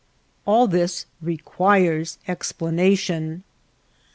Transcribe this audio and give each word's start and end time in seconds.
All 0.47 0.65
this 0.65 1.05
requires 1.21 2.17
explanation. 2.27 3.43